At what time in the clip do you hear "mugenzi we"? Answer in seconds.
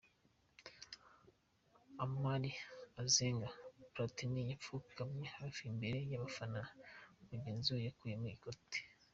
7.29-7.81